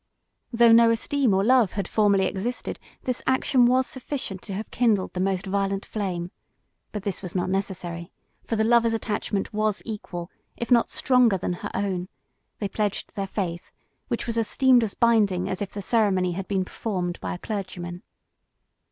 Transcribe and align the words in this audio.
Though 0.51 0.71
no 0.71 0.89
esteem 0.89 1.31
or 1.31 1.43
love 1.43 1.73
had 1.73 1.87
formerly 1.87 2.25
existed, 2.25 2.79
this 3.03 3.21
action 3.27 3.67
was 3.67 3.85
sufficient 3.85 4.41
to 4.41 4.53
have 4.55 4.71
kindled 4.71 5.13
the 5.13 5.19
most 5.19 5.45
violent 5.45 5.85
flame. 5.85 6.31
But 6.91 7.03
this 7.03 7.21
was 7.21 7.35
not 7.35 7.51
necessary, 7.51 8.11
for 8.43 8.55
the 8.55 8.63
lover's 8.63 8.95
attachment 8.95 9.53
was 9.53 9.83
equal, 9.85 10.31
if 10.57 10.71
not 10.71 10.89
stronger 10.89 11.37
than 11.37 11.53
her 11.53 11.69
own; 11.75 12.07
they 12.57 12.67
pledged 12.67 13.13
their 13.15 13.27
faith, 13.27 13.71
which 14.07 14.25
was 14.25 14.37
esteemed 14.39 14.83
as 14.83 14.95
binding 14.95 15.47
as 15.47 15.61
if 15.61 15.69
the 15.69 15.83
ceremony 15.83 16.31
had 16.31 16.47
been 16.47 16.65
performed 16.65 17.19
by 17.21 17.35
a 17.35 17.37
clergyman. 17.37 18.01